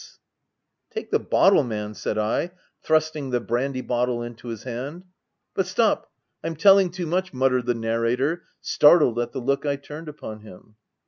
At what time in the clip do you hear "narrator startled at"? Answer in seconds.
7.75-9.31